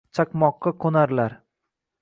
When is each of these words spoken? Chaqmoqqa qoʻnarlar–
Chaqmoqqa 0.19 0.73
qoʻnarlar– 0.85 1.37